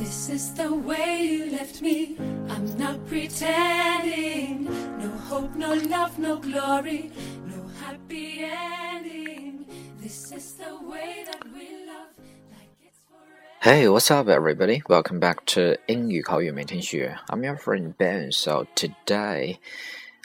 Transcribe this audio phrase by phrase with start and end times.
[0.00, 2.16] This is the way you left me.
[2.48, 4.64] I'm not pretending.
[4.98, 7.10] No hope, no love, no glory,
[7.46, 9.66] no happy ending.
[10.00, 12.12] This is the way that we love.
[12.52, 13.60] Like it's forever.
[13.60, 14.82] Hey, what's up, everybody?
[14.88, 17.16] Welcome back to 英语口语每天学。
[17.28, 18.30] I'm your friend Ben.
[18.32, 19.58] So today,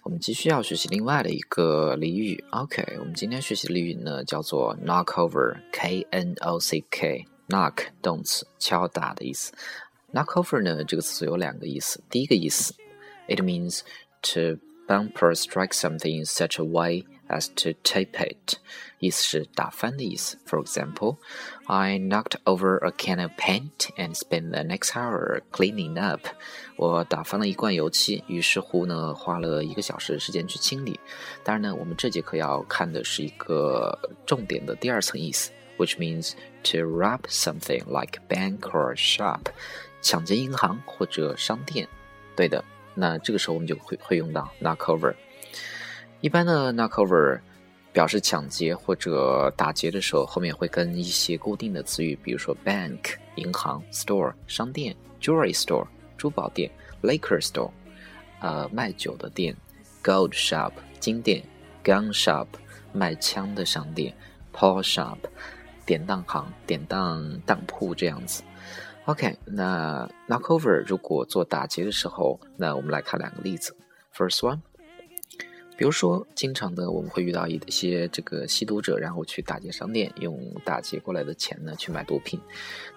[0.04, 2.44] 我们继续要学习另外的一个俚语。
[2.52, 7.26] OK，我们今天学习的俚语呢叫做 knock over，K N O C K。
[7.48, 9.52] knock 动词，敲打的意思。
[10.14, 12.02] knock over 呢这个词有两个意思。
[12.10, 12.74] 第一个意思，
[13.28, 13.82] it means
[14.22, 18.58] to bump or strike something in such a way as to tip it，
[19.00, 20.38] 意思是打翻的意思。
[20.46, 21.16] For example,
[21.66, 26.28] I knocked over a can of paint and spent the next hour cleaning up。
[26.76, 31.00] 我打翻了一罐油漆，于是乎呢，花了一个小时的时间去清理。
[31.42, 35.52] 当然呢，我们这节课要看的是一个重点的第二层意思。
[35.77, 39.41] which means to rob something like bank or shop，
[40.03, 41.89] 抢劫银行或者商店。
[42.35, 42.65] 对的，
[42.95, 45.15] 那这个时候我们就会会用到 knock over。
[46.21, 47.41] 一般的 knock over
[47.93, 55.87] 表示抢劫或者打劫的时候，后面会跟一些固定的词语，比如说 bank 银行、store 商店、jewelry store
[56.19, 56.71] 珠宝店、
[57.03, 57.71] liquor store
[58.41, 59.57] 呃卖酒的店、
[60.03, 61.43] gold shop 金店、
[61.83, 62.47] gun shop
[62.93, 64.15] 卖枪的商店、
[64.53, 65.17] pawn shop
[65.87, 68.43] 典当行、典当当铺这样子。
[69.07, 73.75] OK，那 knock over 如果做打劫的时候，那我们来看两个例子。
[74.13, 74.59] First one，
[75.77, 82.41] 比如说，经常的我们会遇到一些这个吸毒者，然后去打劫商店，用打劫过来的钱呢去买毒品。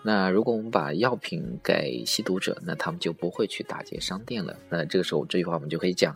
[0.02, 4.56] 那如果我们把药品给吸毒者，那他们就不会去打劫商店了。
[4.70, 6.16] 那这个时候这句话我们就可以讲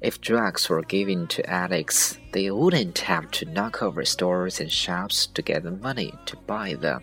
[0.00, 5.26] ：If drugs were given to addicts, they wouldn't have to knock over stores and shops
[5.34, 7.02] to get the money to buy them.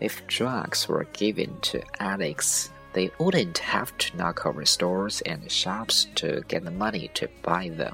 [0.00, 6.05] If drugs were given to addicts, they wouldn't have to knock over stores and shops
[6.15, 7.93] to get the money to buy them.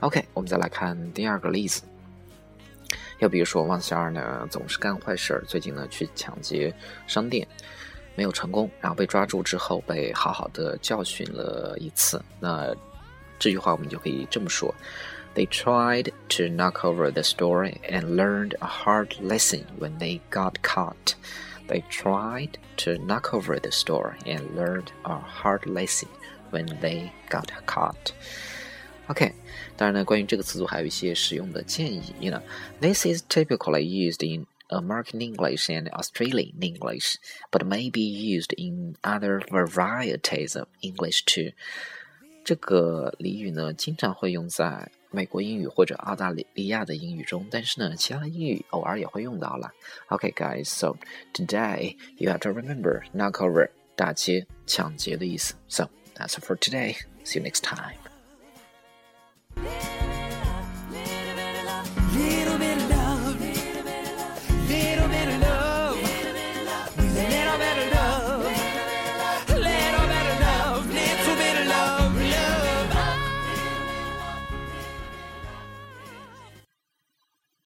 [0.00, 1.82] OK，我们再来看第二个例子。
[3.20, 6.74] 又比如说，汪小二呢总是干坏事儿，最近呢去抢劫
[7.06, 7.46] 商店，
[8.16, 12.20] 没有成功，然后被抓住之后被好好的教训了一次。
[12.40, 12.74] 那
[13.38, 14.74] 这句话我们就可以这么说：
[15.34, 21.14] They tried to knock over the store and learned a hard lesson when they got caught.
[21.68, 26.08] They tried to knock over the store and learned a hard lesson
[26.50, 28.12] when they got caught.
[29.08, 29.32] OK，
[29.76, 32.42] 当然呢，关于这个词组还有一些使用的建议呢。
[32.80, 37.16] This is typically used in American English and Australian English,
[37.50, 41.52] but may be used in other varieties of English too.
[42.44, 49.70] 这个俚语呢，经常会用在 美国英语或者澳大利亚的英语中，但是呢，其他英语偶尔也会用到了。
[50.08, 50.96] Okay, guys, so
[51.32, 55.54] today you have to remember knock over 打劫、抢劫的意思。
[55.68, 56.96] So that's it for today.
[57.24, 57.96] See you next time.
[62.14, 65.45] Little bit of love, little bit of love, little bit of love.